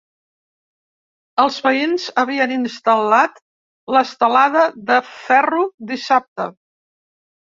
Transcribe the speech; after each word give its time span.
Els 1.41 1.57
veïns 1.65 2.05
havien 2.21 2.53
instal·lat 2.55 3.37
l’estelada 3.97 4.63
de 4.87 4.97
ferro 5.11 5.63
dissabte. 5.93 6.49